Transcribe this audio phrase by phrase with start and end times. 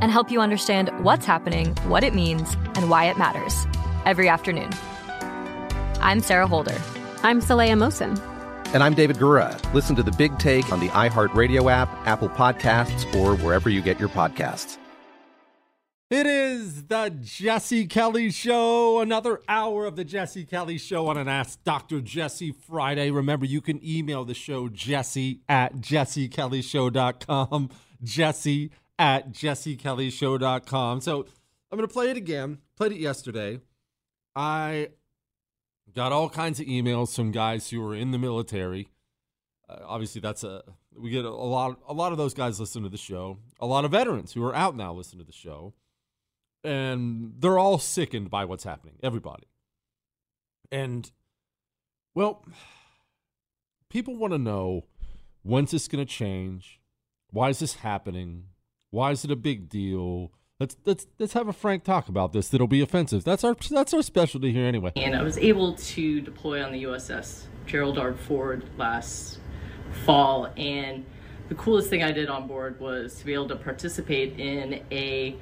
[0.00, 3.66] and help you understand what's happening, what it means, and why it matters
[4.04, 4.70] every afternoon.
[6.00, 6.80] I'm Sarah Holder.
[7.22, 8.18] I'm Saleha Mohsin.
[8.74, 9.58] And I'm David Gura.
[9.72, 13.98] Listen to the big take on the iHeartRadio app, Apple Podcasts, or wherever you get
[13.98, 14.78] your podcasts.
[16.10, 21.28] It is the Jesse Kelly Show, another hour of the Jesse Kelly Show on an
[21.28, 22.00] Ask Dr.
[22.00, 23.10] Jesse Friday.
[23.10, 27.68] Remember, you can email the show jesse at jessekellyshow.com.
[28.02, 31.00] Jesse at jessekellyshow.com.
[31.00, 31.26] So
[31.70, 32.58] I'm going to play it again.
[32.76, 33.60] Played it yesterday.
[34.34, 34.88] I
[35.94, 38.88] got all kinds of emails from guys who are in the military.
[39.68, 40.62] Uh, obviously, that's a
[40.96, 41.78] we get a, a lot.
[41.88, 43.38] A lot of those guys listen to the show.
[43.60, 45.74] A lot of veterans who are out now listen to the show,
[46.64, 48.94] and they're all sickened by what's happening.
[49.02, 49.48] Everybody,
[50.70, 51.10] and
[52.14, 52.44] well,
[53.90, 54.86] people want to know
[55.42, 56.80] when's this going to change?
[57.30, 58.44] Why is this happening?
[58.90, 60.32] Why is it a big deal?
[60.60, 62.48] Let's let's let's have a frank talk about this.
[62.48, 63.22] That'll be offensive.
[63.22, 64.92] That's our that's our specialty here anyway.
[64.96, 68.14] And I was able to deploy on the USS Gerald R.
[68.14, 69.38] Ford last
[70.04, 71.04] fall, and
[71.48, 75.36] the coolest thing I did on board was to be able to participate in a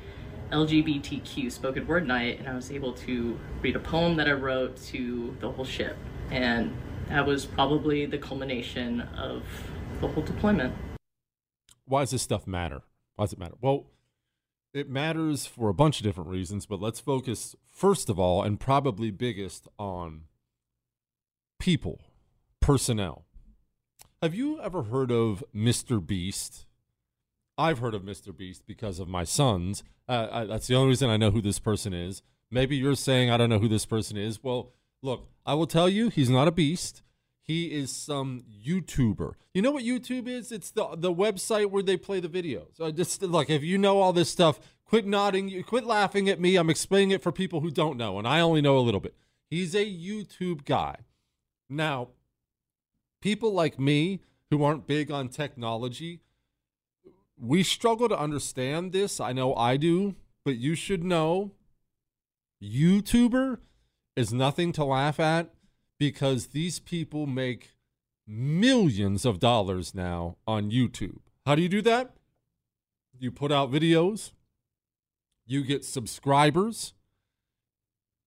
[0.51, 4.77] LGBTQ spoken word night, and I was able to read a poem that I wrote
[4.89, 5.97] to the whole ship,
[6.31, 6.77] and
[7.09, 9.45] that was probably the culmination of
[10.01, 10.75] the whole deployment.
[11.87, 12.83] Why does this stuff matter?
[13.17, 13.55] Why does it matter?
[13.61, 13.87] Well,
[14.73, 18.61] it matters for a bunch of different reasons, but let's focus first of all and
[18.61, 20.25] probably biggest on
[21.59, 22.01] people,
[22.61, 23.25] personnel.
[24.23, 26.05] Have you ever heard of Mr.
[26.05, 26.67] Beast?
[27.59, 28.37] I've heard of Mr.
[28.37, 29.83] Beast because of my sons.
[30.09, 32.23] Uh, I, that's the only reason I know who this person is.
[32.51, 34.43] Maybe you're saying I don't know who this person is.
[34.43, 34.73] Well,
[35.03, 37.03] look, I will tell you he's not a beast.
[37.47, 39.35] He is some YouTuber.
[39.55, 40.51] You know what YouTube is?
[40.51, 42.77] It's the the website where they play the videos.
[42.77, 46.57] So just like if you know all this stuff, quit nodding, quit laughing at me.
[46.57, 49.15] I'm explaining it for people who don't know, and I only know a little bit.
[49.49, 50.97] He's a YouTube guy.
[51.71, 52.09] Now,
[53.21, 54.21] people like me
[54.51, 56.21] who aren't big on technology,
[57.39, 59.21] we struggle to understand this.
[59.21, 61.53] I know I do, but you should know
[62.63, 63.59] YouTuber
[64.17, 65.51] is nothing to laugh at
[65.99, 67.71] because these people make
[68.27, 71.19] millions of dollars now on YouTube.
[71.45, 72.13] How do you do that?
[73.19, 74.33] You put out videos,
[75.47, 76.93] you get subscribers,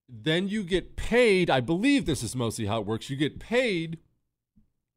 [0.08, 1.50] then you get paid.
[1.50, 3.10] I believe this is mostly how it works.
[3.10, 4.00] You get paid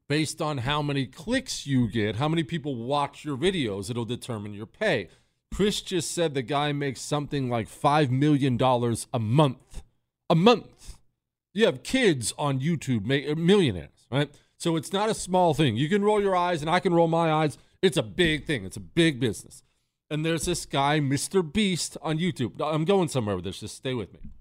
[0.09, 4.53] based on how many clicks you get, how many people watch your videos, it'll determine
[4.53, 5.09] your pay.
[5.53, 8.59] Chris just said the guy makes something like $5 million
[9.13, 9.83] a month.
[10.29, 10.97] A month.
[11.53, 14.33] You have kids on YouTube, uh, millionaires, right?
[14.57, 15.77] So it's not a small thing.
[15.77, 17.57] You can roll your eyes, and I can roll my eyes.
[17.81, 18.65] It's a big thing.
[18.65, 19.63] It's a big business.
[20.09, 21.43] And there's this guy, Mr.
[21.43, 22.61] Beast, on YouTube.
[22.61, 23.59] I'm going somewhere with this.
[23.59, 24.31] Just stay with me.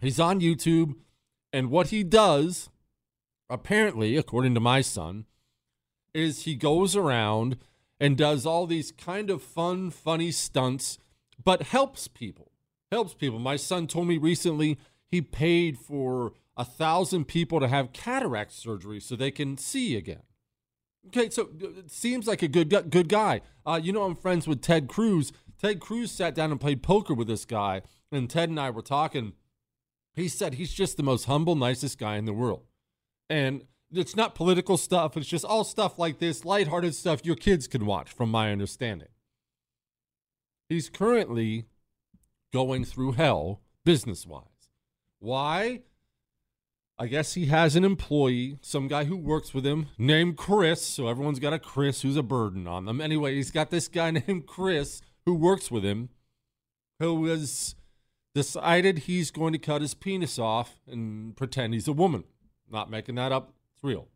[0.00, 0.94] He's on YouTube,
[1.52, 2.70] and what he does,
[3.48, 5.26] apparently, according to my son,
[6.14, 7.56] is he goes around
[8.00, 10.98] and does all these kind of fun, funny stunts,
[11.42, 12.50] but helps people.
[12.90, 13.38] Helps people.
[13.38, 14.76] My son told me recently
[15.12, 20.22] he paid for a thousand people to have cataract surgery so they can see again.
[21.08, 23.42] Okay, so uh, it seems like a good good guy.
[23.64, 25.32] Uh, you know, I'm friends with Ted Cruz.
[25.60, 28.82] Ted Cruz sat down and played poker with this guy, and Ted and I were
[28.82, 29.34] talking.
[30.14, 32.64] He said he's just the most humble, nicest guy in the world.
[33.30, 37.66] And it's not political stuff, it's just all stuff like this, lighthearted stuff your kids
[37.66, 39.08] can watch, from my understanding.
[40.68, 41.66] He's currently
[42.52, 44.51] going through hell business wise.
[45.22, 45.82] Why?
[46.98, 50.84] I guess he has an employee, some guy who works with him named Chris.
[50.84, 53.00] So everyone's got a Chris who's a burden on them.
[53.00, 56.08] Anyway, he's got this guy named Chris who works with him
[56.98, 57.76] who has
[58.34, 62.24] decided he's going to cut his penis off and pretend he's a woman.
[62.68, 64.08] Not making that up, it's real.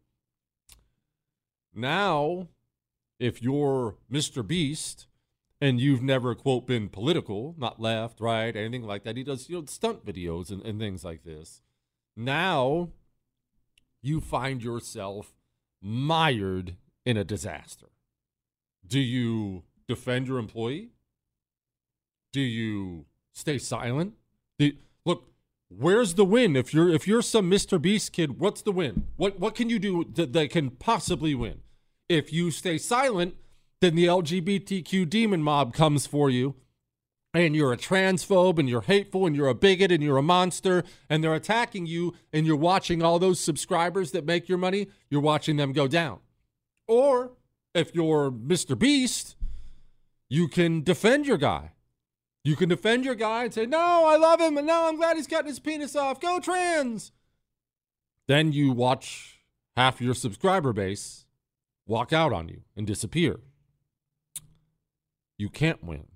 [1.73, 2.49] Now,
[3.21, 4.45] if you're Mr.
[4.45, 5.07] Beast
[5.61, 9.59] and you've never, quote, been political, not left, right, anything like that, he does, you
[9.59, 11.63] know, stunt videos and, and things like this.
[12.17, 12.91] Now
[14.03, 15.33] you find yourself
[15.83, 17.87] mired in a disaster.
[18.87, 20.91] Do you defend your employee?
[22.33, 24.15] Do you stay silent?
[24.59, 24.73] Do,
[25.05, 25.25] look,
[25.69, 26.57] where's the win?
[26.57, 27.81] If you're if you're some Mr.
[27.81, 29.07] Beast kid, what's the win?
[29.17, 31.61] What what can you do that, that can possibly win?
[32.09, 33.35] If you stay silent,
[33.87, 36.57] then the LGBTQ demon mob comes for you
[37.33, 40.83] and you're a transphobe and you're hateful and you're a bigot and you're a monster
[41.09, 45.21] and they're attacking you and you're watching all those subscribers that make your money, you're
[45.21, 46.19] watching them go down.
[46.89, 47.35] Or
[47.75, 48.77] if you're Mr.
[48.77, 49.37] Beast,
[50.29, 51.71] you can defend your guy.
[52.43, 55.17] You can defend your guy and say, No, I love him and no, I'm glad
[55.17, 56.21] he's cutting his penis off.
[56.21, 57.13] Go trans.
[58.27, 59.43] Then you watch
[59.77, 61.25] half your subscriber base
[61.87, 63.39] walk out on you and disappear.
[65.39, 66.07] You can't win.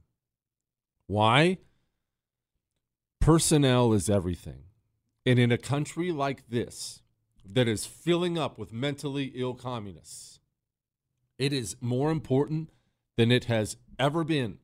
[1.07, 1.59] Why?
[3.21, 4.65] Personnel is everything.
[5.27, 7.03] And in a country like this,
[7.45, 10.41] that is filling up with mentally ill communists,
[11.39, 12.71] it is more important
[13.17, 14.59] than it has ever been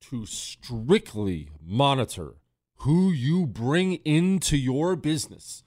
[0.00, 2.34] to strictly monitor
[2.78, 5.62] who you bring into your business,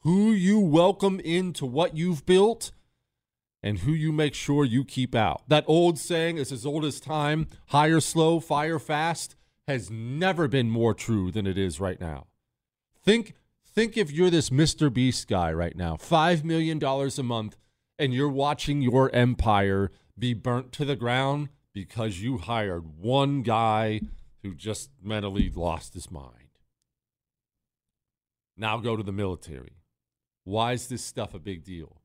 [0.00, 2.72] who you welcome into what you've built,
[3.62, 5.42] and who you make sure you keep out.
[5.48, 10.70] That old saying is as old as time hire slow, fire fast has never been
[10.70, 12.26] more true than it is right now.
[13.04, 13.34] Think
[13.64, 14.92] think if you're this Mr.
[14.92, 17.56] Beast guy right now, 5 million dollars a month
[17.98, 24.00] and you're watching your empire be burnt to the ground because you hired one guy
[24.42, 26.48] who just mentally lost his mind.
[28.56, 29.76] Now go to the military.
[30.44, 31.97] Why is this stuff a big deal?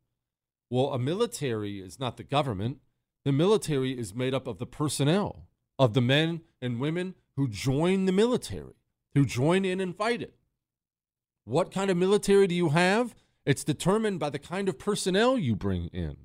[0.73, 2.79] Well, a military is not the government.
[3.25, 5.47] The military is made up of the personnel,
[5.77, 8.73] of the men and women who join the military,
[9.13, 10.33] who join in and fight it.
[11.43, 13.13] What kind of military do you have?
[13.45, 16.17] It's determined by the kind of personnel you bring in.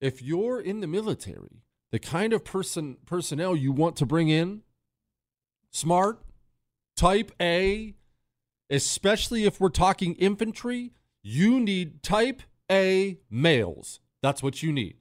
[0.00, 1.60] If you're in the military,
[1.90, 4.62] the kind of person personnel you want to bring in,
[5.70, 6.22] smart,
[6.96, 7.96] type A,
[8.70, 10.92] especially if we're talking infantry,
[11.22, 12.40] you need type
[12.72, 14.00] A males.
[14.22, 14.96] That's what you need.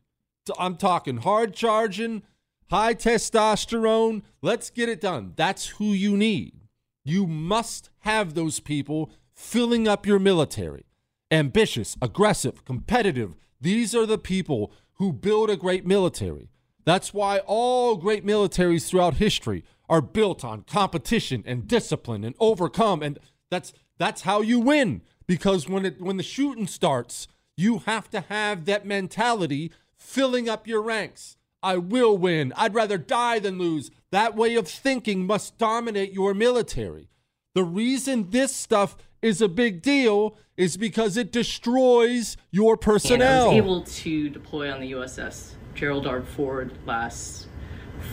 [0.45, 2.23] So I'm talking hard charging,
[2.69, 4.23] high testosterone.
[4.41, 5.31] Let's get it done.
[5.37, 6.67] That's who you need.
[7.05, 10.85] You must have those people filling up your military.
[11.31, 13.35] Ambitious, aggressive, competitive.
[13.61, 16.49] These are the people who build a great military.
[16.83, 23.01] That's why all great militaries throughout history are built on competition and discipline and overcome
[23.01, 23.17] and
[23.49, 27.27] that's that's how you win because when it when the shooting starts,
[27.62, 31.38] you have to have that mentality filling up your ranks.
[31.63, 32.53] I will win.
[32.58, 33.91] I'd rather die than lose.
[34.12, 37.10] That way of thinking must dominate your military.
[37.53, 43.50] The reason this stuff is a big deal is because it destroys your personnel.
[43.50, 46.22] And I was able to deploy on the USS Gerald R.
[46.22, 47.48] Ford last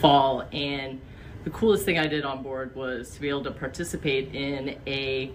[0.01, 1.01] fall, and
[1.45, 5.33] the coolest thing I did on board was to be able to participate in a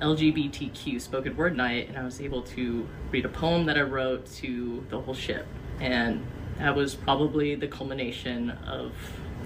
[0.00, 4.26] LGBTQ spoken word night, and I was able to read a poem that I wrote
[4.36, 5.46] to the whole ship.
[5.80, 6.26] And
[6.58, 8.92] that was probably the culmination of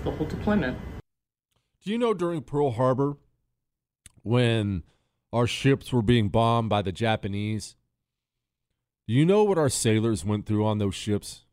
[0.05, 0.79] the whole deployment.
[1.85, 3.17] Do you know during Pearl Harbor,
[4.23, 4.85] when
[5.33, 7.77] our ships were being bombed by the Japanese,
[9.07, 11.45] do you know what our sailors went through on those ships?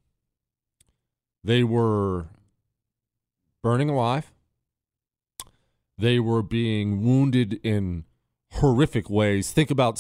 [1.44, 2.28] They were
[3.62, 4.32] burning alive.
[5.98, 8.06] They were being wounded in
[8.52, 9.52] horrific ways.
[9.52, 9.96] Think about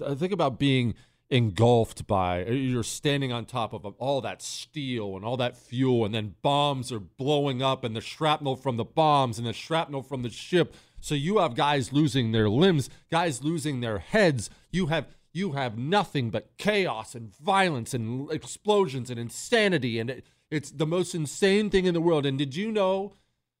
[0.00, 0.94] uh, think about being
[1.28, 6.04] engulfed by uh, you're standing on top of all that steel and all that fuel
[6.04, 10.02] and then bombs are blowing up and the shrapnel from the bombs and the shrapnel
[10.02, 10.74] from the ship.
[11.00, 14.50] So you have guys losing their limbs guys losing their heads.
[14.70, 20.26] You have you have nothing but chaos and violence and explosions and insanity and it,
[20.48, 22.24] it's the most insane thing in the world.
[22.24, 23.14] And did you know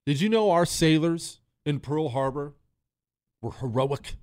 [0.06, 2.54] did you know our sailors in Pearl Harbor
[3.42, 4.14] were heroic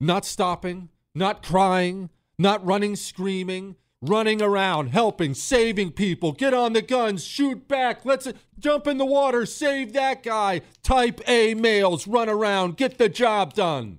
[0.00, 2.08] not stopping not crying
[2.40, 6.32] not running screaming, running around, helping, saving people.
[6.32, 8.26] Get on the guns, shoot back, let's
[8.58, 10.62] jump in the water, save that guy.
[10.82, 13.98] Type A males run around, get the job done.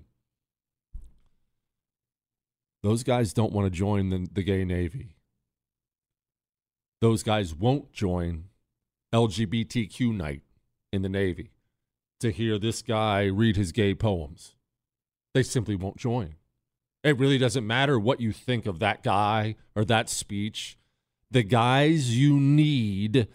[2.81, 5.13] Those guys don't want to join the, the gay Navy.
[6.99, 8.45] Those guys won't join
[9.13, 10.41] LGBTQ night
[10.91, 11.51] in the Navy
[12.21, 14.55] to hear this guy read his gay poems.
[15.33, 16.35] They simply won't join.
[17.03, 20.77] It really doesn't matter what you think of that guy or that speech.
[21.31, 23.27] The guys you need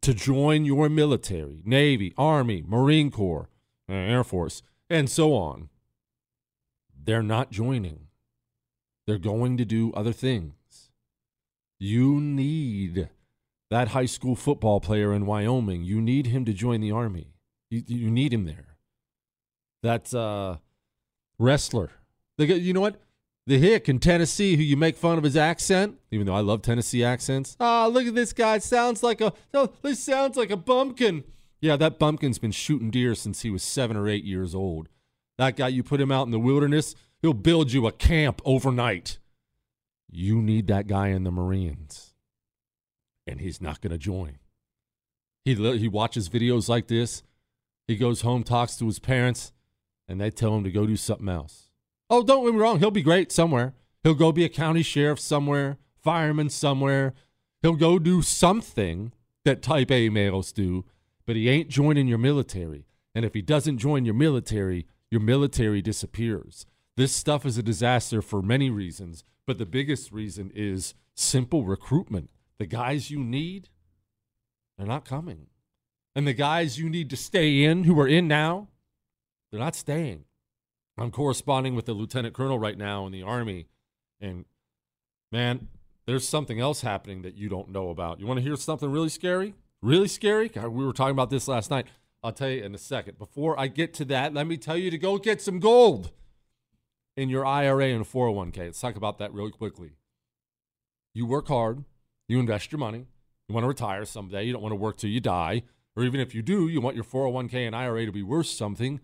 [0.00, 3.48] to join your military, Navy, Army, Marine Corps,
[3.88, 5.68] uh, Air Force, and so on,
[7.04, 8.08] they're not joining.
[9.06, 10.90] They're going to do other things.
[11.78, 13.08] You need
[13.70, 15.82] that high school football player in Wyoming.
[15.82, 17.34] You need him to join the Army.
[17.70, 18.76] You, you need him there.
[19.82, 20.56] That uh,
[21.38, 21.90] wrestler
[22.38, 23.00] they go, you know what?
[23.46, 26.62] The hick in Tennessee, who you make fun of his accent, even though I love
[26.62, 27.56] Tennessee accents.
[27.58, 28.58] Ah, oh, look at this guy.
[28.58, 31.24] Sounds like a oh, this sounds like a bumpkin.
[31.60, 34.88] Yeah, that bumpkin's been shooting deer since he was seven or eight years old.
[35.38, 39.18] That guy, you put him out in the wilderness, he'll build you a camp overnight.
[40.10, 42.14] You need that guy in the Marines,
[43.26, 44.38] and he's not going to join.
[45.44, 47.24] He he watches videos like this.
[47.88, 49.52] He goes home, talks to his parents,
[50.08, 51.68] and they tell him to go do something else.
[52.10, 52.78] Oh, don't get me wrong.
[52.78, 53.74] He'll be great somewhere.
[54.02, 57.14] He'll go be a county sheriff somewhere, fireman somewhere.
[57.62, 59.12] He'll go do something
[59.44, 60.84] that type A males do,
[61.26, 62.86] but he ain't joining your military.
[63.14, 66.66] And if he doesn't join your military, your military disappears.
[66.96, 72.30] This stuff is a disaster for many reasons, but the biggest reason is simple recruitment.
[72.58, 73.68] The guys you need,
[74.76, 75.46] they're not coming.
[76.14, 78.68] And the guys you need to stay in, who are in now,
[79.52, 80.24] they're not staying.
[80.98, 83.66] I'm corresponding with the lieutenant colonel right now in the army,
[84.20, 84.46] and
[85.30, 85.68] man,
[86.06, 88.18] there's something else happening that you don't know about.
[88.18, 89.54] You want to hear something really scary?
[89.80, 90.48] Really scary?
[90.48, 91.86] God, we were talking about this last night.
[92.22, 93.18] I'll tell you in a second.
[93.18, 96.12] Before I get to that, let me tell you to go get some gold
[97.16, 98.58] in your IRA and 401k.
[98.58, 99.92] Let's talk about that really quickly.
[101.14, 101.84] You work hard,
[102.28, 103.06] you invest your money,
[103.48, 105.62] you want to retire someday, you don't want to work till you die,
[105.94, 109.00] or even if you do, you want your 401k and IRA to be worth something.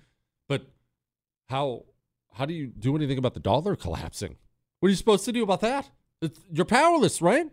[1.48, 1.84] How
[2.32, 4.36] how do you do anything about the dollar collapsing?
[4.80, 5.90] What are you supposed to do about that?
[6.22, 7.50] It's, you're powerless, right?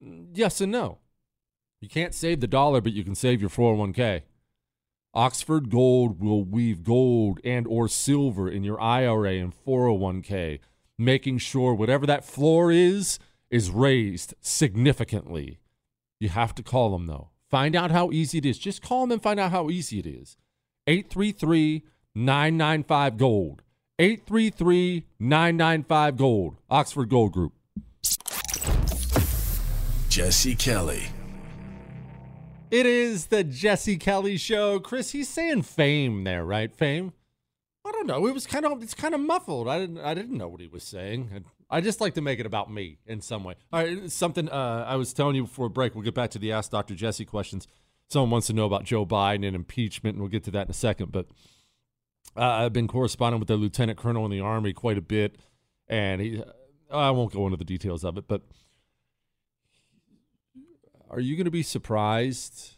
[0.00, 0.98] Yes and no.
[1.80, 4.22] You can't save the dollar, but you can save your 401k.
[5.12, 10.60] Oxford Gold will weave gold and or silver in your IRA and 401k,
[10.98, 13.18] making sure whatever that floor is
[13.50, 15.58] is raised significantly.
[16.20, 17.30] You have to call them though.
[17.48, 18.58] Find out how easy it is.
[18.58, 20.36] Just call them and find out how easy it is.
[20.86, 21.82] 833
[22.14, 23.62] 995 Gold.
[23.98, 26.56] 833 995 Gold.
[26.70, 27.52] Oxford Gold Group.
[30.08, 31.04] Jesse Kelly.
[32.70, 34.78] It is the Jesse Kelly show.
[34.80, 36.74] Chris, he's saying fame there, right?
[36.74, 37.12] Fame?
[37.84, 38.26] I don't know.
[38.26, 39.68] It was kind of it's kind of muffled.
[39.68, 41.44] I didn't I didn't know what he was saying.
[41.70, 43.54] I just like to make it about me in some way.
[43.72, 45.94] All right, something uh, I was telling you before break.
[45.94, 46.94] We'll get back to the Ask Dr.
[46.94, 47.66] Jesse questions.
[48.08, 50.70] Someone wants to know about Joe Biden and impeachment, and we'll get to that in
[50.70, 51.12] a second.
[51.12, 51.26] But
[52.36, 55.36] uh, I've been corresponding with the lieutenant colonel in the army quite a bit,
[55.88, 56.42] and he.
[56.92, 58.42] I won't go into the details of it, but
[61.08, 62.72] are you going to be surprised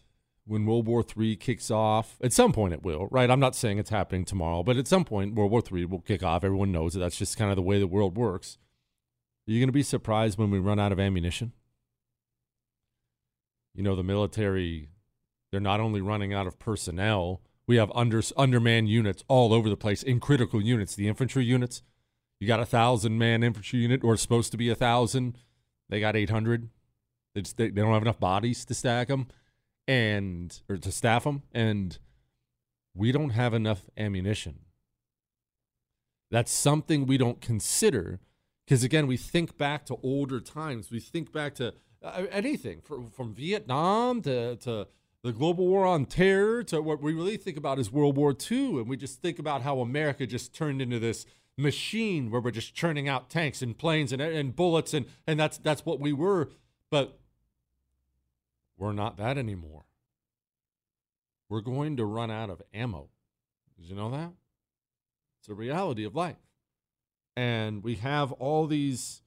[0.47, 2.17] when World War III kicks off?
[2.23, 3.31] At some point, it will, right?
[3.31, 6.23] I'm not saying it's happening tomorrow, but at some point, World War III will kick
[6.23, 6.45] off.
[6.45, 7.01] Everyone knows that.
[7.01, 8.59] That's just kind of the way the world works.
[9.47, 11.53] Are you going to be surprised when we run out of ammunition?
[13.75, 14.91] You know, the military,
[15.51, 17.41] they're not only running out of personnel
[17.73, 20.95] we have under undermanned units all over the place in critical units.
[20.95, 21.81] The infantry units,
[22.39, 25.39] you got a thousand man infantry unit, or supposed to be a thousand.
[25.89, 26.69] They got eight hundred.
[27.35, 29.29] They, they they don't have enough bodies to stack them,
[29.89, 31.99] and or to staff them, and
[32.95, 34.59] we don't have enough ammunition.
[36.31, 38.21] That's something we don't consider
[38.67, 40.91] because again, we think back to older times.
[40.91, 44.89] We think back to uh, anything from, from Vietnam to to
[45.23, 48.79] the global war on terror to what we really think about is World War II.
[48.79, 51.27] And we just think about how America just turned into this
[51.57, 54.93] machine where we're just churning out tanks and planes and, and bullets.
[54.93, 56.51] And, and that's, that's what we were.
[56.91, 57.19] But
[58.77, 59.85] we're not that anymore.
[61.49, 63.09] We're going to run out of ammo.
[63.79, 64.33] Did you know that?
[65.39, 66.37] It's a reality of life.
[67.37, 69.23] And we have all these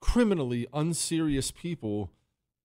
[0.00, 2.10] criminally unserious people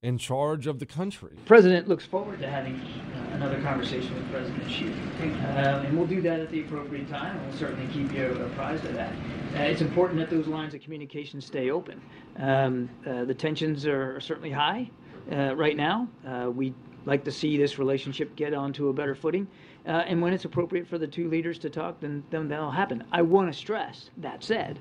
[0.02, 1.32] in charge of the country.
[1.36, 6.08] The president looks forward to having uh, another conversation with President Xi, uh, and we'll
[6.08, 9.12] do that at the appropriate time, we'll certainly keep you apprised of that.
[9.56, 12.02] Uh, it's important that those lines of communication stay open.
[12.38, 14.90] Um, uh, the tensions are, are certainly high
[15.34, 16.08] uh, right now.
[16.26, 16.74] Uh, we
[17.06, 19.48] like to see this relationship get onto a better footing.
[19.86, 23.04] Uh, and when it's appropriate for the two leaders to talk, then, then that'll happen.
[23.12, 24.80] I want to stress, that said,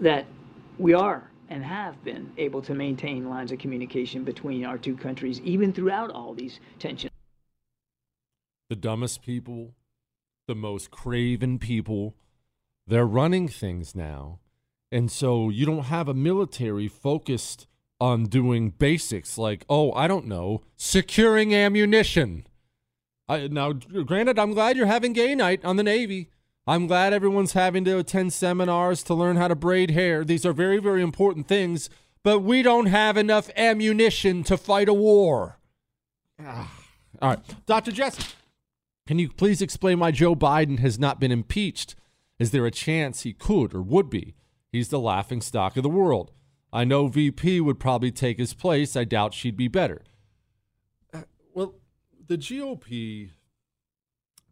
[0.00, 0.24] that
[0.78, 5.40] we are and have been able to maintain lines of communication between our two countries,
[5.40, 7.12] even throughout all these tensions.
[8.68, 9.74] The dumbest people,
[10.46, 12.14] the most craven people,
[12.86, 14.40] they're running things now.
[14.90, 17.66] And so you don't have a military focused
[18.00, 22.46] on doing basics like, oh, I don't know, securing ammunition.
[23.28, 26.30] I, now, granted, I'm glad you're having gay night on the Navy.
[26.68, 30.22] I'm glad everyone's having to attend seminars to learn how to braid hair.
[30.22, 31.88] These are very, very important things,
[32.22, 35.58] but we don't have enough ammunition to fight a war.
[36.38, 36.70] Ah.
[37.22, 37.40] All right.
[37.64, 37.90] Dr.
[37.90, 38.22] Jesse,
[39.06, 41.96] can you please explain why Joe Biden has not been impeached?
[42.38, 44.34] Is there a chance he could or would be?
[44.70, 46.32] He's the laughing stock of the world.
[46.70, 48.94] I know VP would probably take his place.
[48.94, 50.02] I doubt she'd be better.
[51.14, 51.22] Uh,
[51.54, 51.76] well,
[52.26, 53.30] the GOP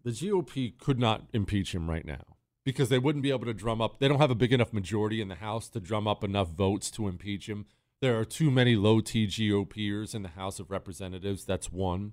[0.06, 3.80] the GOP could not impeach him right now because they wouldn't be able to drum
[3.80, 3.98] up.
[3.98, 6.92] They don't have a big enough majority in the House to drum up enough votes
[6.92, 7.66] to impeach him.
[8.00, 11.44] There are too many low T GOPers in the House of Representatives.
[11.44, 12.12] That's one.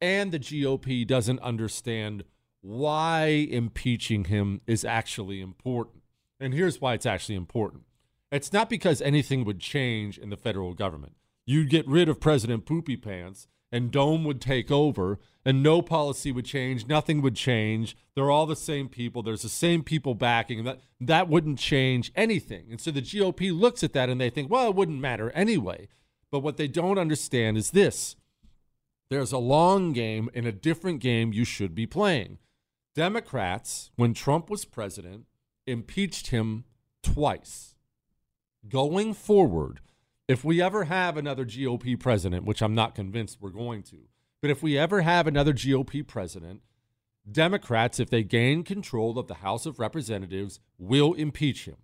[0.00, 2.24] And the GOP doesn't understand
[2.62, 6.04] why impeaching him is actually important.
[6.40, 7.82] And here's why it's actually important
[8.32, 11.16] it's not because anything would change in the federal government.
[11.46, 16.32] You'd get rid of President Poopy Pants and Dome would take over and no policy
[16.32, 17.96] would change, nothing would change.
[18.14, 19.22] They're all the same people.
[19.22, 22.66] There's the same people backing that that wouldn't change anything.
[22.70, 25.88] And so the GOP looks at that and they think, well, it wouldn't matter anyway.
[26.32, 28.16] But what they don't understand is this.
[29.08, 32.38] There's a long game and a different game you should be playing.
[32.96, 35.26] Democrats, when Trump was president,
[35.66, 36.64] impeached him
[37.02, 37.74] twice.
[38.68, 39.80] Going forward,
[40.28, 44.08] if we ever have another GOP president, which I'm not convinced we're going to,
[44.42, 46.62] but if we ever have another GOP president,
[47.30, 51.76] Democrats, if they gain control of the House of Representatives, will impeach him.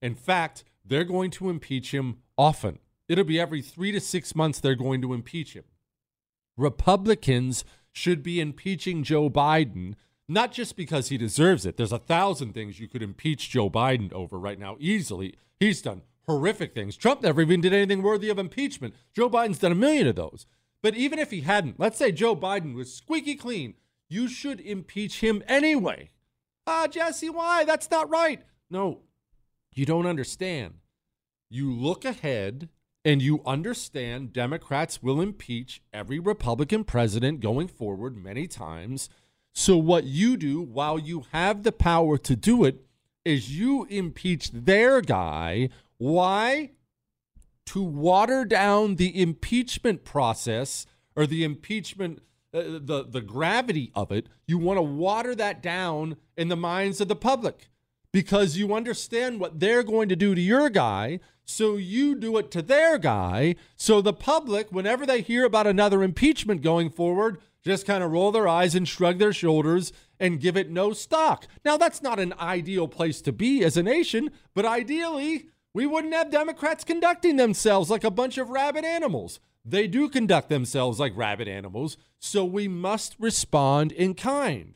[0.00, 2.78] In fact, they're going to impeach him often.
[3.08, 5.64] It'll be every three to six months they're going to impeach him.
[6.56, 9.94] Republicans should be impeaching Joe Biden,
[10.28, 11.76] not just because he deserves it.
[11.76, 15.34] There's a thousand things you could impeach Joe Biden over right now easily.
[15.60, 16.96] He's done horrific things.
[16.96, 18.94] Trump never even did anything worthy of impeachment.
[19.14, 20.46] Joe Biden's done a million of those.
[20.82, 23.74] But even if he hadn't, let's say Joe Biden was squeaky clean,
[24.08, 26.10] you should impeach him anyway.
[26.66, 27.64] Ah, Jesse, why?
[27.64, 28.42] That's not right.
[28.70, 29.00] No,
[29.72, 30.74] you don't understand.
[31.48, 32.68] You look ahead
[33.04, 39.08] and you understand Democrats will impeach every Republican president going forward many times.
[39.54, 42.84] So, what you do while you have the power to do it
[43.24, 46.70] is you impeach their guy why?
[47.66, 52.20] To water down the impeachment process or the impeachment,
[52.54, 54.28] uh, the, the gravity of it.
[54.46, 57.68] You want to water that down in the minds of the public
[58.12, 61.20] because you understand what they're going to do to your guy.
[61.44, 63.56] So you do it to their guy.
[63.76, 68.32] So the public, whenever they hear about another impeachment going forward, just kind of roll
[68.32, 71.46] their eyes and shrug their shoulders and give it no stock.
[71.64, 76.14] Now, that's not an ideal place to be as a nation, but ideally, we wouldn't
[76.14, 79.40] have Democrats conducting themselves like a bunch of rabid animals.
[79.62, 84.72] They do conduct themselves like rabid animals, so we must respond in kind.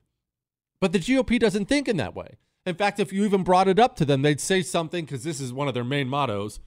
[0.78, 2.36] But the GOP doesn't think in that way.
[2.66, 5.40] In fact, if you even brought it up to them, they'd say something because this
[5.40, 6.60] is one of their main mottos.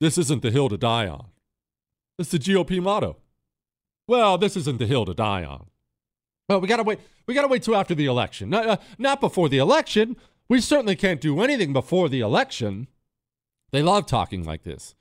[0.00, 1.26] This isn't the hill to die on.
[2.18, 3.18] It's the GOP motto.
[4.08, 5.66] Well, this isn't the hill to die on.
[6.48, 6.98] Well, we gotta wait.
[7.28, 10.16] We gotta wait till after the election, not, uh, not before the election.
[10.48, 12.88] We certainly can't do anything before the election.
[13.76, 14.94] They love talking like this.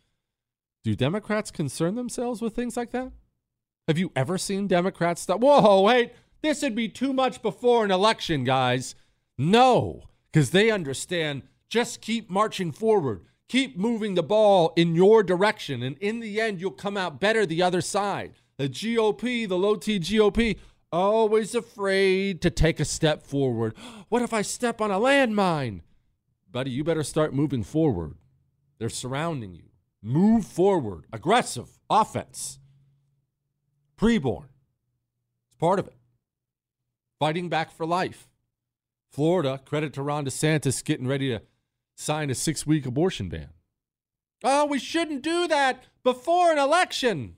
[0.84, 3.14] Do Democrats concern themselves with things like that?
[3.88, 5.40] Have you ever seen Democrats stop?
[5.40, 6.12] Whoa, wait,
[6.42, 8.94] this would be too much before an election, guys.
[9.38, 15.82] No, because they understand just keep marching forward, keep moving the ball in your direction,
[15.82, 18.34] and in the end, you'll come out better the other side.
[18.58, 20.60] The GOP, the low T GOP,
[20.92, 23.74] always afraid to take a step forward.
[24.10, 25.80] What if I step on a landmine?
[26.52, 28.16] Buddy, you better start moving forward.
[28.78, 29.70] They're surrounding you.
[30.02, 31.06] Move forward.
[31.12, 32.60] Aggressive offense.
[33.98, 34.50] Preborn.
[35.48, 35.96] It's part of it.
[37.20, 38.28] Fighting back for life.
[39.10, 41.42] Florida, credit to Ron DeSantis getting ready to
[41.96, 43.50] sign a six week abortion ban.
[44.44, 47.38] Oh, we shouldn't do that before an election.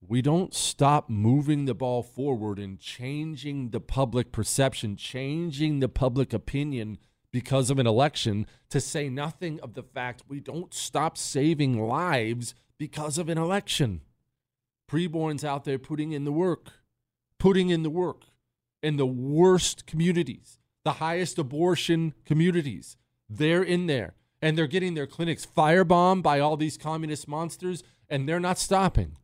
[0.00, 6.32] We don't stop moving the ball forward and changing the public perception, changing the public
[6.32, 6.98] opinion
[7.32, 12.54] because of an election, to say nothing of the fact we don't stop saving lives
[12.78, 14.00] because of an election.
[14.90, 16.70] Preborns out there putting in the work,
[17.38, 18.24] putting in the work
[18.82, 22.96] in the worst communities, the highest abortion communities.
[23.28, 28.28] They're in there and they're getting their clinics firebombed by all these communist monsters and
[28.28, 29.16] they're not stopping.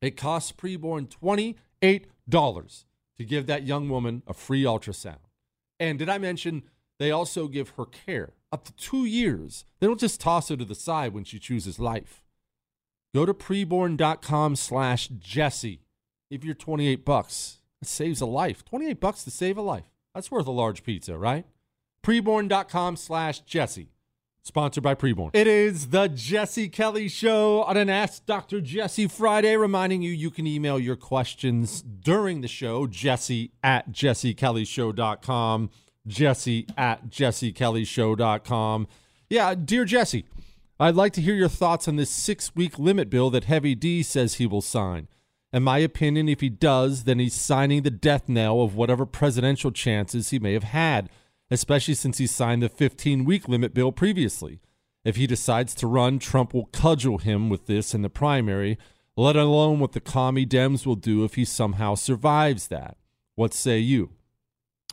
[0.00, 2.84] It costs preborn $28
[3.16, 5.18] to give that young woman a free ultrasound.
[5.80, 6.64] And did I mention
[6.98, 9.64] they also give her care up to two years?
[9.80, 12.22] They don't just toss her to the side when she chooses life.
[13.14, 15.80] Go to preborn.com slash Jesse.
[16.30, 18.64] If you're 28 bucks, it saves a life.
[18.64, 19.90] 28 bucks to save a life.
[20.14, 21.46] That's worth a large pizza, right?
[22.04, 23.90] Preborn.com slash Jesse.
[24.42, 25.30] Sponsored by Preborn.
[25.32, 28.60] It is the Jesse Kelly Show on an Ask Dr.
[28.60, 35.70] Jesse Friday, reminding you you can email your questions during the show, jesse at jessekellyshow.com,
[36.06, 38.86] jesse at jessekellyshow.com.
[39.30, 40.24] Yeah, dear Jesse,
[40.78, 44.02] I'd like to hear your thoughts on this six week limit bill that Heavy D
[44.02, 45.08] says he will sign.
[45.52, 49.70] In my opinion, if he does, then he's signing the death knell of whatever presidential
[49.70, 51.08] chances he may have had,
[51.50, 54.60] especially since he signed the 15 week limit bill previously.
[55.04, 58.78] If he decides to run, Trump will cudgel him with this in the primary,
[59.16, 62.96] let alone what the commie Dems will do if he somehow survives that.
[63.36, 64.10] What say you?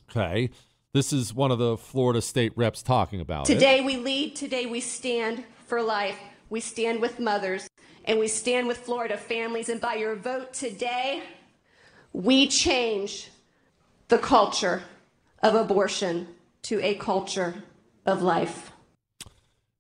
[0.10, 0.52] Okay.
[0.94, 3.86] This is one of the Florida state reps talking about Today it.
[3.86, 6.20] we lead, today we stand for life.
[6.50, 7.70] We stand with mothers
[8.04, 9.70] and we stand with Florida families.
[9.70, 11.24] And by your vote today,
[12.12, 13.30] we change
[14.10, 14.84] the culture
[15.42, 16.28] of abortion
[16.64, 17.64] to a culture
[18.06, 18.74] of life.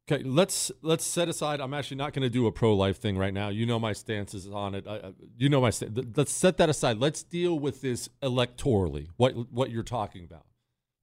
[0.09, 1.59] Okay, let's let's set aside.
[1.59, 3.49] I'm actually not going to do a pro-life thing right now.
[3.49, 4.87] You know my stances on it.
[4.87, 5.99] I, you know my stance.
[6.15, 6.97] Let's set that aside.
[6.97, 9.07] Let's deal with this electorally.
[9.17, 10.45] What what you're talking about?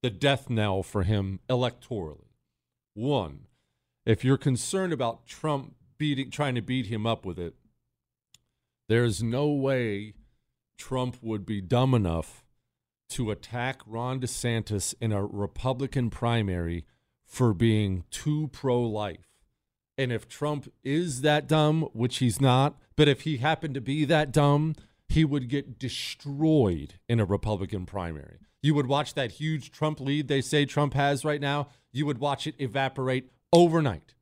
[0.03, 2.29] The death knell for him electorally.
[2.95, 3.47] One,
[4.07, 7.55] if you're concerned about Trump beating, trying to beat him up with it,
[8.89, 10.15] there's no way
[10.79, 12.45] Trump would be dumb enough
[13.11, 16.85] to attack Ron DeSantis in a Republican primary
[17.27, 19.27] for being too pro life.
[19.97, 24.05] And if Trump is that dumb, which he's not, but if he happened to be
[24.05, 24.75] that dumb,
[25.09, 28.39] he would get destroyed in a Republican primary.
[28.63, 32.19] You would watch that huge Trump lead they say Trump has right now, you would
[32.19, 34.15] watch it evaporate overnight.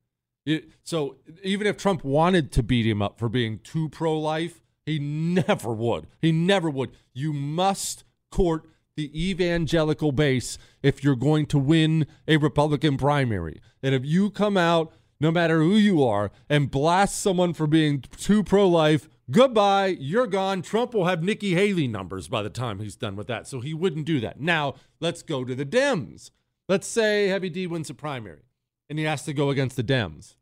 [0.45, 4.61] It, so even if Trump wanted to beat him up for being too pro life,
[4.85, 6.07] he never would.
[6.21, 6.93] He never would.
[7.13, 13.61] You must court the evangelical base if you're going to win a Republican primary.
[13.83, 18.01] And if you come out, no matter who you are, and blast someone for being
[18.01, 20.63] too pro life, goodbye, you're gone.
[20.63, 23.47] Trump will have Nikki Haley numbers by the time he's done with that.
[23.47, 24.41] So he wouldn't do that.
[24.41, 26.31] Now, let's go to the Dems.
[26.69, 28.43] Let's say Heavy D wins a primary
[28.89, 30.35] and he has to go against the Dems.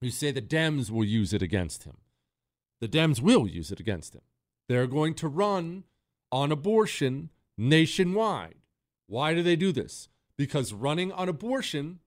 [0.00, 1.96] You say the Dems will use it against him.
[2.80, 4.22] The Dems will use it against him.
[4.68, 5.84] They're going to run
[6.30, 8.56] on abortion nationwide.
[9.06, 10.08] Why do they do this?
[10.36, 12.00] Because running on abortion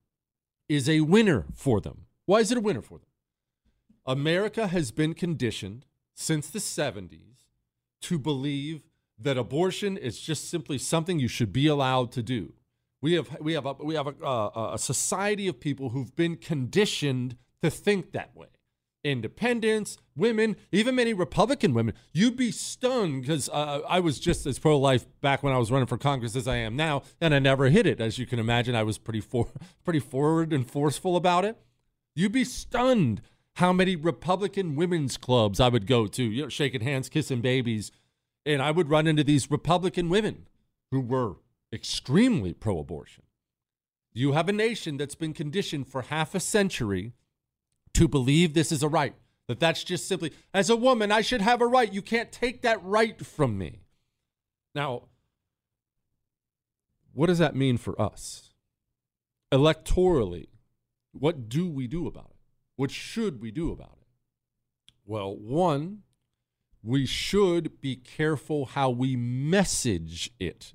[0.68, 2.06] is a winner for them.
[2.26, 3.08] Why is it a winner for them?
[4.06, 5.86] America has been conditioned
[6.18, 7.46] since the 70s
[8.02, 8.82] to believe
[9.20, 12.54] that abortion is just simply something you should be allowed to do.
[13.02, 16.36] We have we have a, we have a, a, a society of people who've been
[16.36, 18.48] conditioned to think that way.
[19.04, 21.94] Independents, women, even many Republican women.
[22.12, 25.72] You'd be stunned because uh, I was just as pro life back when I was
[25.72, 28.02] running for Congress as I am now, and I never hit it.
[28.02, 29.48] As you can imagine, I was pretty for,
[29.84, 31.58] pretty forward and forceful about it.
[32.16, 33.22] You'd be stunned
[33.58, 37.92] how many Republican women's clubs I would go to, you know, shaking hands, kissing babies,
[38.46, 40.48] and I would run into these Republican women
[40.92, 41.38] who were
[41.74, 43.24] extremely pro abortion.
[44.14, 47.14] You have a nation that's been conditioned for half a century
[47.96, 49.16] to believe this is a right.
[49.48, 51.92] That that's just simply, as a woman, I should have a right.
[51.92, 53.80] You can't take that right from me.
[54.76, 55.08] Now,
[57.12, 58.52] what does that mean for us?
[59.52, 60.46] Electorally,
[61.12, 62.37] what do we do about it?
[62.78, 64.08] What should we do about it?
[65.06, 66.04] Well, one,
[66.82, 70.74] we should be careful how we message it.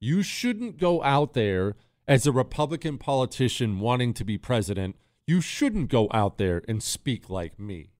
[0.00, 4.96] You shouldn't go out there as a Republican politician wanting to be president.
[5.26, 7.90] You shouldn't go out there and speak like me.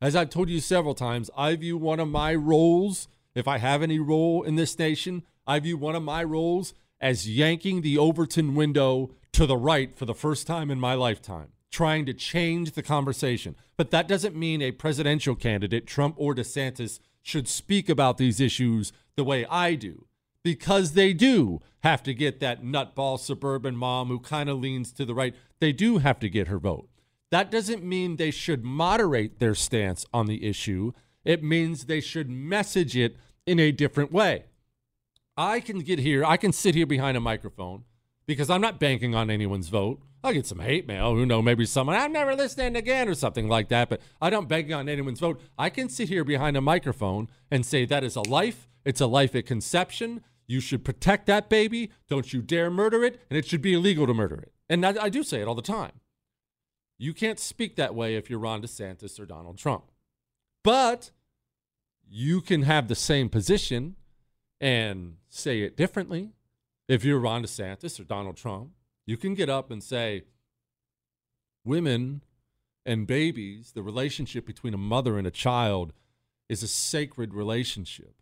[0.00, 3.82] As I've told you several times, I view one of my roles, if I have
[3.82, 8.54] any role in this nation, I view one of my roles as yanking the Overton
[8.54, 12.82] window to the right for the first time in my lifetime, trying to change the
[12.82, 13.56] conversation.
[13.76, 18.92] But that doesn't mean a presidential candidate, Trump or DeSantis, should speak about these issues
[19.16, 20.06] the way I do,
[20.44, 25.04] because they do have to get that nutball suburban mom who kind of leans to
[25.04, 25.34] the right.
[25.60, 26.88] They do have to get her vote.
[27.30, 30.92] That doesn't mean they should moderate their stance on the issue.
[31.24, 34.44] It means they should message it in a different way.
[35.36, 37.84] I can get here, I can sit here behind a microphone
[38.26, 40.00] because I'm not banking on anyone's vote.
[40.24, 41.14] I'll get some hate mail.
[41.14, 41.44] Who knows?
[41.44, 43.88] Maybe someone, I'm never listening again or something like that.
[43.88, 45.40] But I don't bank on anyone's vote.
[45.58, 48.68] I can sit here behind a microphone and say that is a life.
[48.84, 50.22] It's a life at conception.
[50.46, 51.90] You should protect that baby.
[52.08, 53.20] Don't you dare murder it.
[53.30, 54.52] And it should be illegal to murder it.
[54.68, 55.92] And I, I do say it all the time.
[56.98, 59.90] You can't speak that way if you're Ron DeSantis or Donald Trump.
[60.62, 61.10] But
[62.08, 63.96] you can have the same position
[64.60, 66.30] and say it differently.
[66.88, 68.70] If you're Ron DeSantis or Donald Trump,
[69.06, 70.22] you can get up and say,
[71.64, 72.22] women
[72.84, 75.92] and babies, the relationship between a mother and a child
[76.48, 78.14] is a sacred relationship.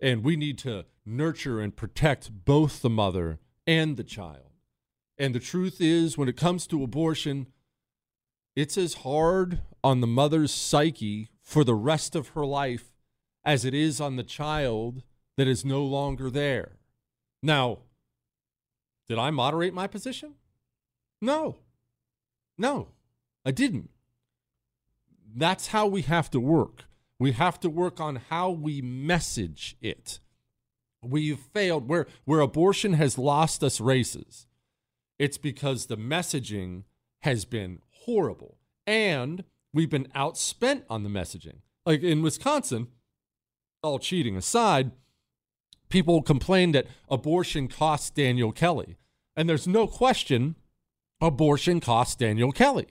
[0.00, 4.50] And we need to nurture and protect both the mother and the child.
[5.16, 7.46] And the truth is, when it comes to abortion,
[8.54, 12.92] it's as hard on the mother's psyche for the rest of her life
[13.44, 15.02] as it is on the child
[15.36, 16.75] that is no longer there.
[17.42, 17.78] Now,
[19.08, 20.34] did I moderate my position?
[21.20, 21.58] No.
[22.58, 22.88] No,
[23.44, 23.90] I didn't.
[25.34, 26.84] That's how we have to work.
[27.18, 30.20] We have to work on how we message it.
[31.02, 34.46] We've failed where where abortion has lost us races.
[35.18, 36.84] It's because the messaging
[37.20, 41.58] has been horrible and we've been outspent on the messaging.
[41.84, 42.88] Like in Wisconsin,
[43.82, 44.90] all cheating aside,
[45.88, 48.96] people complained that abortion costs Daniel Kelly.
[49.36, 50.56] And there's no question
[51.20, 52.88] abortion costs Daniel Kelly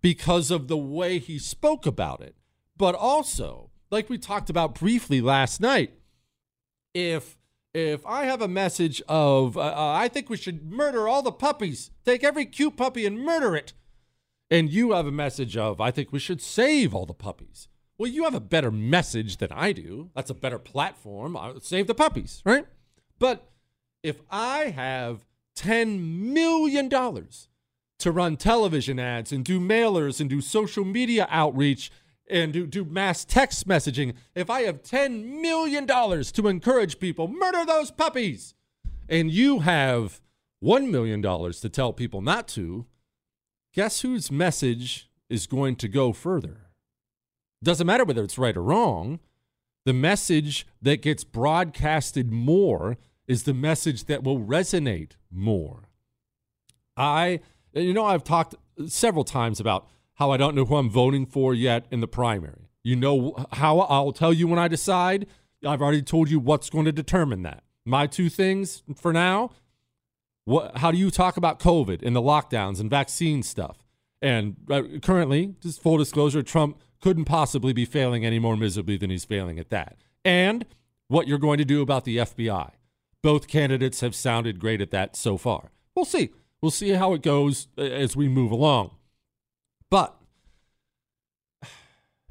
[0.00, 2.36] because of the way he spoke about it.
[2.76, 5.94] But also, like we talked about briefly last night,
[6.94, 7.38] if
[7.74, 11.32] if I have a message of uh, uh, I think we should murder all the
[11.32, 13.72] puppies, take every cute puppy and murder it,
[14.50, 17.68] and you have a message of I think we should save all the puppies.
[18.02, 20.10] Well, you have a better message than I do.
[20.16, 21.36] That's a better platform.
[21.36, 22.66] I'll save the puppies, right?
[23.20, 23.48] But
[24.02, 25.24] if I have
[25.56, 31.92] $10 million to run television ads and do mailers and do social media outreach
[32.28, 37.64] and do, do mass text messaging, if I have $10 million to encourage people, murder
[37.64, 38.54] those puppies,
[39.08, 40.20] and you have
[40.60, 42.84] $1 million to tell people not to,
[43.72, 46.71] guess whose message is going to go further?
[47.62, 49.20] Doesn't matter whether it's right or wrong.
[49.84, 55.88] The message that gets broadcasted more is the message that will resonate more.
[56.96, 57.40] I,
[57.72, 58.54] you know, I've talked
[58.86, 62.68] several times about how I don't know who I'm voting for yet in the primary.
[62.82, 65.26] You know how I'll tell you when I decide.
[65.64, 67.62] I've already told you what's going to determine that.
[67.84, 69.50] My two things for now.
[70.44, 73.78] What, how do you talk about COVID and the lockdowns and vaccine stuff?
[74.20, 79.10] And uh, currently, just full disclosure, Trump couldn't possibly be failing any more miserably than
[79.10, 79.96] he's failing at that.
[80.24, 80.64] And
[81.08, 82.70] what you're going to do about the FBI.
[83.22, 85.70] Both candidates have sounded great at that so far.
[85.94, 86.30] We'll see.
[86.62, 88.92] We'll see how it goes uh, as we move along.
[89.90, 90.16] But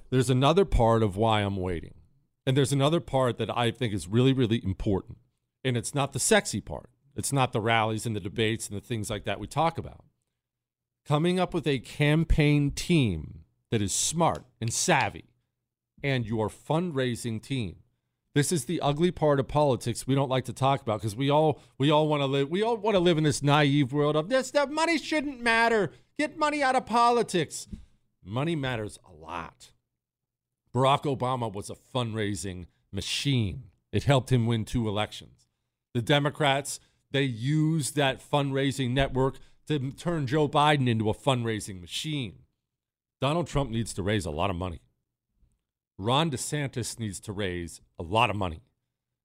[0.09, 1.93] there's another part of why I'm waiting.
[2.45, 5.19] And there's another part that I think is really, really important.
[5.63, 8.85] And it's not the sexy part, it's not the rallies and the debates and the
[8.85, 10.03] things like that we talk about.
[11.05, 13.40] Coming up with a campaign team
[13.71, 15.25] that is smart and savvy
[16.03, 17.77] and your fundraising team
[18.33, 21.29] this is the ugly part of politics we don't like to talk about because we
[21.29, 24.15] all we all want to live we all want to live in this naive world
[24.15, 25.91] of this that money shouldn't matter.
[26.17, 27.67] Get money out of politics.
[28.23, 29.71] Money matters a lot.
[30.73, 33.63] Barack Obama was a fundraising machine.
[33.91, 35.47] It helped him win two elections.
[35.93, 36.79] The Democrats,
[37.11, 42.43] they used that fundraising network to turn Joe Biden into a fundraising machine.
[43.21, 44.81] Donald Trump needs to raise a lot of money.
[45.97, 48.63] Ron DeSantis needs to raise a lot of money.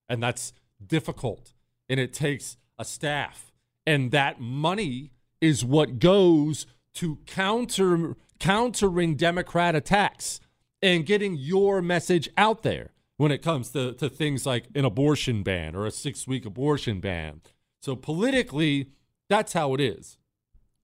[0.09, 0.53] And that's
[0.87, 1.55] difficult.
[1.89, 3.51] And it takes a staff.
[3.87, 10.41] And that money is what goes to counter countering Democrat attacks
[10.83, 12.91] and getting your message out there.
[13.17, 17.01] when it comes to, to things like an abortion ban or a six week abortion
[17.01, 17.41] ban.
[17.81, 18.91] So politically,
[19.29, 20.19] that's how it is.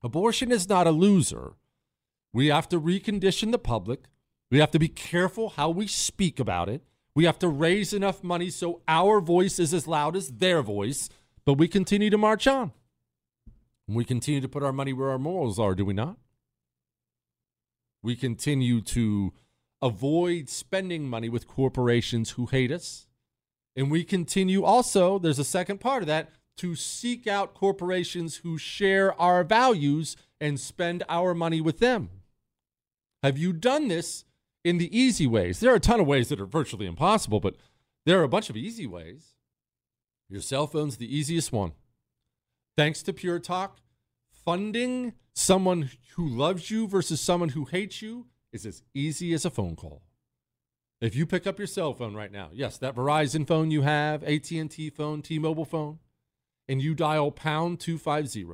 [0.02, 1.52] Abortion is not a loser.
[2.32, 4.04] We have to recondition the public.
[4.50, 6.82] We have to be careful how we speak about it.
[7.14, 11.10] We have to raise enough money so our voice is as loud as their voice,
[11.44, 12.72] but we continue to march on.
[13.86, 16.16] We continue to put our money where our morals are, do we not?
[18.02, 19.32] We continue to
[19.82, 23.06] avoid spending money with corporations who hate us.
[23.76, 28.56] And we continue also, there's a second part of that, to seek out corporations who
[28.58, 32.10] share our values and spend our money with them.
[33.22, 34.24] Have you done this
[34.64, 35.60] in the easy ways?
[35.60, 37.56] There are a ton of ways that are virtually impossible, but
[38.04, 39.34] there are a bunch of easy ways.
[40.28, 41.72] Your cell phone's the easiest one.
[42.76, 43.78] Thanks to Pure Talk,
[44.30, 49.50] funding someone who loves you versus someone who hates you is as easy as a
[49.50, 50.02] phone call.
[51.00, 54.22] If you pick up your cell phone right now, yes, that Verizon phone you have,
[54.22, 55.98] AT&T phone, T-Mobile phone,
[56.68, 58.46] and you dial pound 250,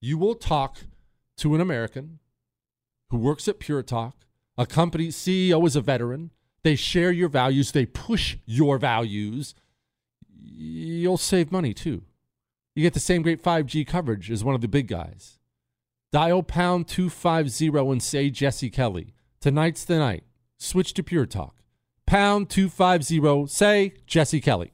[0.00, 0.78] you will talk
[1.38, 2.18] to an American
[3.10, 4.16] who works at Pure Talk.
[4.58, 6.30] A company CEO is a veteran.
[6.62, 9.54] They share your values, they push your values.
[10.28, 12.02] You'll save money too.
[12.74, 15.38] You get the same great 5G coverage as one of the big guys.
[16.12, 19.14] Dial pound 250 and say Jesse Kelly.
[19.40, 20.24] Tonight's the night.
[20.58, 21.56] Switch to Pure Talk.
[22.06, 24.72] Pound 250, say Jesse Kelly.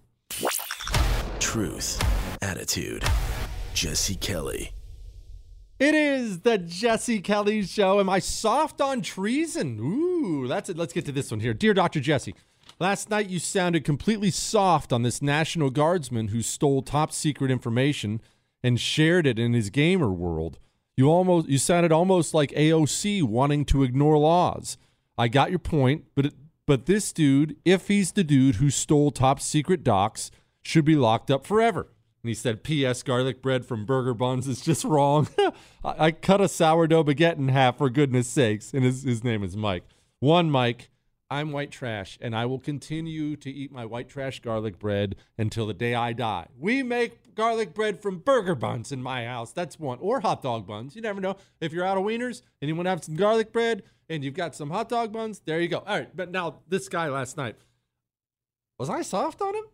[1.41, 2.03] Truth,
[2.43, 3.05] attitude,
[3.75, 4.73] Jesse Kelly.
[5.83, 7.99] It is the Jesse Kelly Show.
[7.99, 9.81] Am I soft on treason?
[9.81, 10.77] Ooh, that's it.
[10.77, 11.53] Let's get to this one here.
[11.53, 11.99] Dear Dr.
[11.99, 12.37] Jesse,
[12.79, 18.21] last night you sounded completely soft on this National Guardsman who stole top secret information
[18.63, 20.61] and shared it in his gamer world.
[20.97, 24.79] You almost you sounded almost like AOC wanting to ignore laws.
[25.19, 29.11] I got your point, but it, but this dude, if he's the dude who stole
[29.11, 30.31] top secret docs,
[30.63, 31.92] should be locked up forever.
[32.23, 33.03] And he said, P.S.
[33.03, 35.29] Garlic bread from Burger Buns is just wrong.
[35.85, 38.73] I, I, cut a sourdough baguette in half for goodness sakes.
[38.73, 39.83] And his, his name is Mike.
[40.21, 40.91] One, Mike,
[41.33, 45.67] I'm white trash, and I will continue to eat my white trash garlic bread until
[45.67, 46.47] the day I die.
[46.59, 49.51] We make garlic bread from Burger Buns in my house.
[49.51, 49.99] That's one.
[50.03, 50.95] Or hot dog buns.
[50.95, 51.39] You never know.
[51.61, 54.35] If you're out of wieners and you want to have some garlic bread and you've
[54.35, 55.79] got some hot dog buns, there you go.
[55.79, 56.15] All right.
[56.15, 57.57] But now, this guy last night,
[58.79, 59.65] was I soft on him?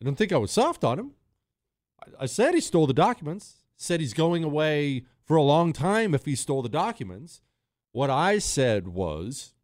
[0.00, 1.10] I don't think I was soft on him.
[2.02, 6.14] I, I said he stole the documents, said he's going away for a long time
[6.14, 7.40] if he stole the documents.
[7.92, 9.54] What I said was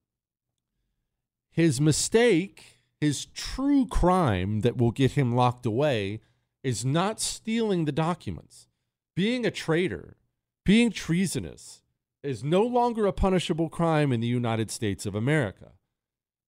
[1.51, 6.21] his mistake, his true crime that will get him locked away
[6.65, 8.69] is not stealing the documents.
[9.15, 10.17] Being a traitor,
[10.65, 11.83] being treasonous,
[12.23, 15.73] is no longer a punishable crime in the United States of America.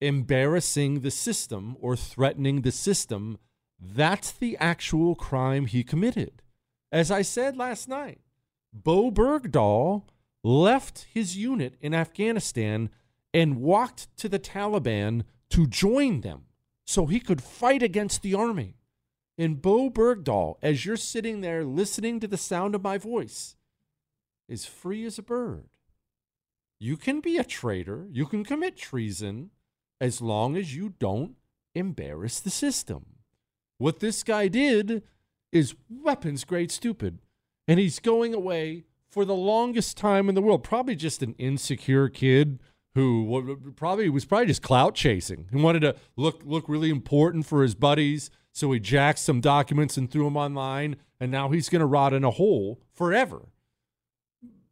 [0.00, 3.38] Embarrassing the system or threatening the system
[3.80, 6.42] that's the actual crime he committed.
[6.92, 8.20] As I said last night,
[8.72, 10.04] Bowe Bergdahl
[10.42, 12.90] left his unit in Afghanistan
[13.32, 16.42] and walked to the Taliban to join them
[16.86, 18.76] so he could fight against the army.
[19.36, 23.56] And Bowe Bergdahl, as you're sitting there listening to the sound of my voice,
[24.48, 25.68] is free as a bird.
[26.78, 29.50] You can be a traitor, you can commit treason
[30.00, 31.36] as long as you don't
[31.74, 33.06] embarrass the system.
[33.78, 35.02] What this guy did
[35.52, 37.18] is weapons grade stupid.
[37.66, 40.64] And he's going away for the longest time in the world.
[40.64, 42.60] Probably just an insecure kid
[42.94, 47.62] who probably was probably just clout chasing and wanted to look look really important for
[47.62, 48.30] his buddies.
[48.52, 52.12] So he jacked some documents and threw them online, and now he's going to rot
[52.12, 53.48] in a hole forever.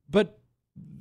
[0.08, 0.38] But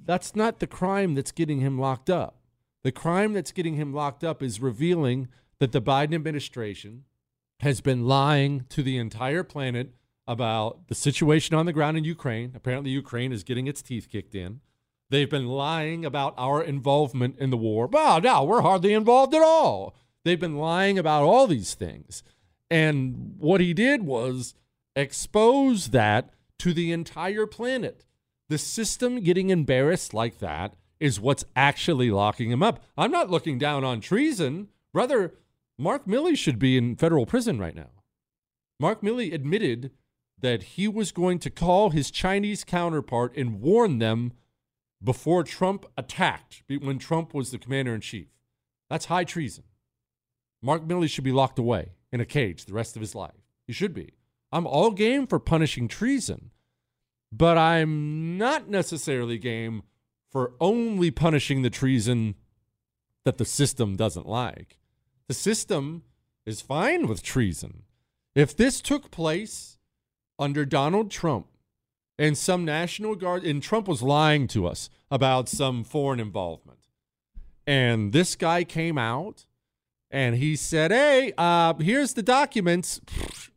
[0.04, 2.40] that's not the crime that's getting him locked up.
[2.84, 5.28] The crime that's getting him locked up is revealing
[5.60, 7.04] that the Biden administration
[7.62, 9.94] has been lying to the entire planet
[10.28, 12.52] about the situation on the ground in Ukraine.
[12.56, 14.62] Apparently, Ukraine is getting its teeth kicked in.
[15.10, 17.88] They've been lying about our involvement in the war.
[17.88, 19.96] Well, no, we're hardly involved at all.
[20.24, 22.24] They've been lying about all these things.
[22.70, 24.56] And what he did was
[24.96, 28.06] expose that to the entire planet.
[28.50, 32.84] The system getting embarrassed like that is what's actually locking him up.
[32.98, 34.70] I'm not looking down on treason.
[34.94, 35.34] Rather,
[35.82, 37.90] Mark Milley should be in federal prison right now.
[38.80, 39.90] Mark Milley admitted
[40.40, 44.34] that he was going to call his Chinese counterpart and warn them
[45.04, 48.28] before Trump attacked, when Trump was the commander in chief.
[48.92, 49.64] That's high treason.
[50.62, 53.42] Mark Milley should be locked away in a cage the rest of his life.
[53.66, 54.14] He should be.
[54.52, 56.52] I'm all game for punishing treason,
[57.32, 59.82] but I'm not necessarily game
[60.30, 62.36] for only punishing the treason
[63.26, 64.78] that the system doesn't like.
[65.32, 66.04] The system
[66.46, 67.84] is fine with treason.
[68.36, 69.78] If this took place
[70.38, 71.48] under Donald Trump
[72.20, 76.90] and some National Guard, and Trump was lying to us about some foreign involvement,
[77.66, 79.46] and this guy came out
[80.10, 83.00] and he said, "Hey, uh, here's the documents.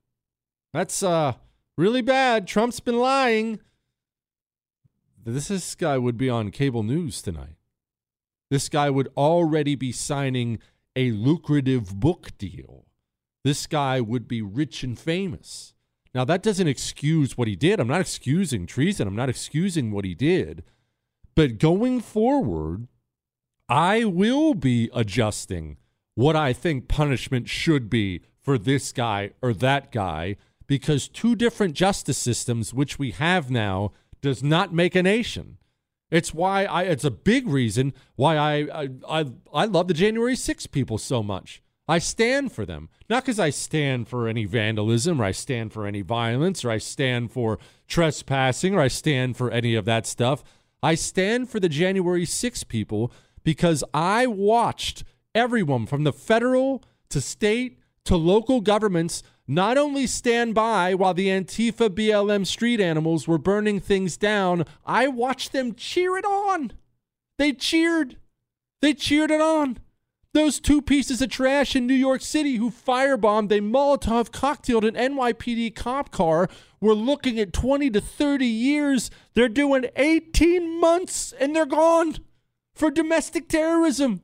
[0.72, 1.32] That's uh,
[1.76, 2.46] really bad.
[2.46, 3.58] Trump's been lying."
[5.24, 7.56] This, this guy would be on cable news tonight.
[8.48, 10.60] This guy would already be signing
[10.96, 12.86] a lucrative book deal.
[13.42, 15.74] This guy would be rich and famous.
[16.14, 17.80] Now, that doesn't excuse what he did.
[17.80, 19.08] I'm not excusing treason.
[19.08, 20.62] I'm not excusing what he did.
[21.34, 22.86] But going forward,
[23.68, 25.78] I will be adjusting
[26.14, 30.36] what I think punishment should be for this guy or that guy
[30.66, 35.58] because two different justice systems, which we have now, does not make a nation.
[36.14, 36.84] It's why I.
[36.84, 41.24] It's a big reason why I I I, I love the January 6 people so
[41.24, 41.60] much.
[41.88, 45.86] I stand for them, not because I stand for any vandalism or I stand for
[45.86, 47.58] any violence or I stand for
[47.88, 50.44] trespassing or I stand for any of that stuff.
[50.84, 53.10] I stand for the January 6 people
[53.42, 55.02] because I watched
[55.34, 61.28] everyone from the federal to state to local governments not only stand by while the
[61.28, 66.72] Antifa BLM street animals were burning things down, I watched them cheer it on.
[67.38, 68.16] They cheered.
[68.80, 69.78] They cheered it on.
[70.32, 74.94] Those two pieces of trash in New York City who firebombed a Molotov cocktailed an
[74.94, 76.48] NYPD cop car
[76.80, 79.10] were looking at 20 to 30 years.
[79.34, 82.16] They're doing 18 months and they're gone
[82.74, 84.22] for domestic terrorism.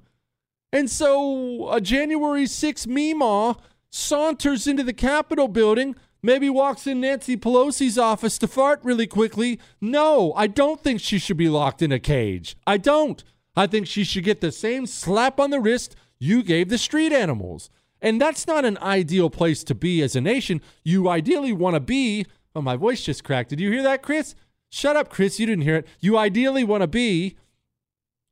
[0.73, 3.57] And so a January 6 Meemaw
[3.91, 9.61] saunters into the Capitol building, maybe walks in Nancy Pelosi's office to fart really quickly.
[9.81, 12.57] No, I don't think she should be locked in a cage.
[12.67, 13.23] I don't.
[13.57, 17.13] I think she should get the same slap on the wrist you gave the street
[17.13, 17.71] animals.
[18.01, 20.63] And that's not an ideal place to be as a nation.
[20.85, 22.27] You ideally want to be.
[22.55, 23.51] Oh, my voice just cracked.
[23.51, 24.35] Did you hear that, Chris?
[24.71, 25.39] Shut up, Chris.
[25.39, 25.87] You didn't hear it.
[26.01, 27.37] You ideally want to be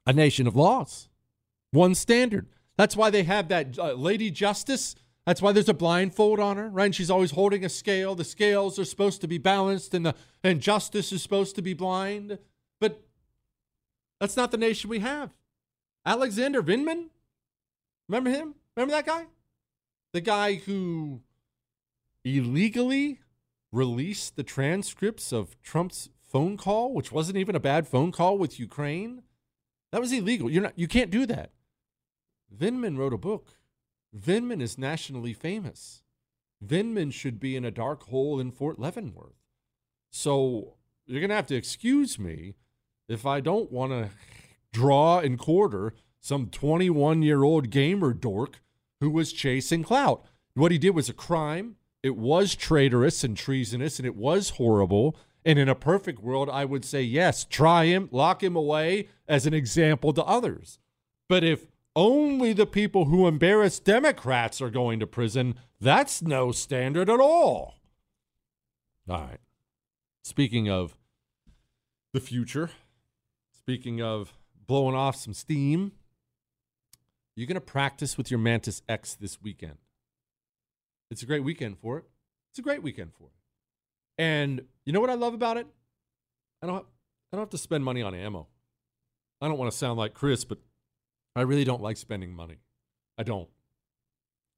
[0.06, 1.08] a nation of laws,
[1.70, 2.46] one standard.
[2.76, 4.94] That's why they have that uh, Lady Justice
[5.28, 6.86] that's why there's a blindfold on her, right?
[6.86, 8.14] And she's always holding a scale.
[8.14, 11.74] The scales are supposed to be balanced and the and justice is supposed to be
[11.74, 12.38] blind.
[12.80, 13.02] But
[14.20, 15.34] that's not the nation we have.
[16.06, 17.10] Alexander Vindman?
[18.08, 18.54] Remember him?
[18.74, 19.26] Remember that guy?
[20.14, 21.20] The guy who
[22.24, 23.20] illegally
[23.70, 28.58] released the transcripts of Trump's phone call, which wasn't even a bad phone call with
[28.58, 29.24] Ukraine.
[29.92, 30.48] That was illegal.
[30.48, 31.50] You're not you can't do that.
[32.50, 33.57] Vindman wrote a book
[34.16, 36.02] Vindman is nationally famous.
[36.64, 39.36] Vindman should be in a dark hole in Fort Leavenworth.
[40.10, 40.74] So
[41.06, 42.54] you're going to have to excuse me
[43.08, 44.10] if I don't want to
[44.72, 48.60] draw and quarter some 21 year old gamer dork
[49.00, 50.24] who was chasing clout.
[50.54, 51.76] What he did was a crime.
[52.02, 55.16] It was traitorous and treasonous, and it was horrible.
[55.44, 59.46] And in a perfect world, I would say, yes, try him, lock him away as
[59.46, 60.78] an example to others.
[61.28, 61.66] But if
[61.98, 65.56] only the people who embarrass Democrats are going to prison.
[65.80, 67.74] That's no standard at all.
[69.10, 69.40] All right.
[70.22, 70.96] Speaking of
[72.12, 72.70] the future,
[73.52, 74.32] speaking of
[74.64, 75.90] blowing off some steam,
[77.34, 79.78] you're going to practice with your Mantis X this weekend.
[81.10, 82.04] It's a great weekend for it.
[82.52, 84.22] It's a great weekend for it.
[84.22, 85.66] And you know what I love about it?
[86.62, 86.86] I don't,
[87.32, 88.46] I don't have to spend money on ammo.
[89.40, 90.58] I don't want to sound like Chris, but
[91.36, 92.58] I really don't like spending money.
[93.16, 93.48] I don't.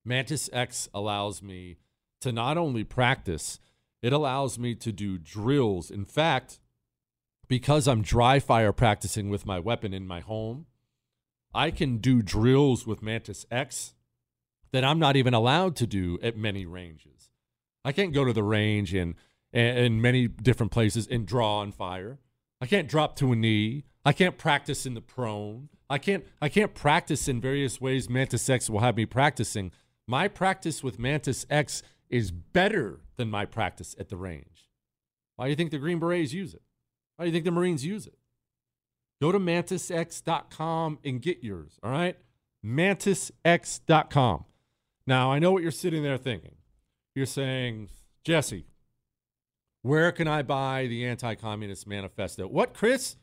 [0.05, 1.79] Mantis X allows me
[2.21, 3.59] to not only practice,
[4.03, 5.91] it allows me to do drills.
[5.91, 6.61] In fact,
[7.49, 10.67] because I'm dry fire practicing with my weapon in my home,
[11.53, 13.95] I can do drills with Mantis X
[14.73, 17.31] that I'm not even allowed to do at many ranges.
[17.85, 19.15] I can't go to the range and
[19.53, 22.21] in many different places and draw on fire.
[22.61, 23.85] I can't drop to a knee.
[24.05, 25.71] I can't practice in the prone.
[25.91, 29.73] I can't I can't practice in various ways Mantis X will have me practicing.
[30.07, 34.71] My practice with Mantis X is better than my practice at the range.
[35.37, 36.63] Why do you think the Green Berets use it?
[37.17, 38.19] Why do you think the Marines use it?
[39.21, 42.17] Go to mantisx.com and get yours, all right?
[42.65, 44.45] mantisx.com.
[45.07, 46.55] Now, I know what you're sitting there thinking.
[47.15, 47.89] You're saying,
[48.25, 48.67] Jesse,
[49.83, 52.47] where can I buy the Anti Communist Manifesto?
[52.47, 53.17] What, Chris?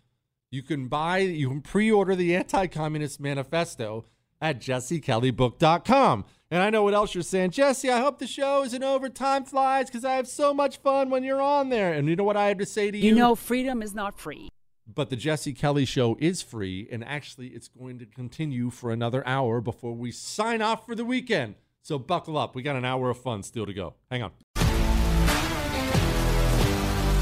[0.50, 4.06] You can buy, you can pre-order the Anti-Communist Manifesto
[4.40, 6.26] at jessekellybook.com.
[6.50, 7.52] And I know what else you're saying.
[7.52, 9.10] Jesse, I hope the show isn't over.
[9.10, 11.92] Time flies because I have so much fun when you're on there.
[11.92, 13.10] And you know what I have to say to you?
[13.10, 14.50] You know, freedom is not free.
[14.88, 19.28] But the Jesse Kelly Show is free, and actually, it's going to continue for another
[19.28, 21.56] hour before we sign off for the weekend.
[21.82, 22.56] So buckle up.
[22.56, 23.96] We got an hour of fun still to go.
[24.10, 24.32] Hang on.